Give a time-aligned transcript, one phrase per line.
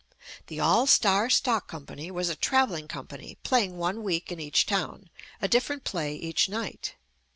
[0.47, 4.65] ''The All Star Stock Company" was a travelling com pany playing one week in each
[4.65, 6.95] town, a differ ent play each night.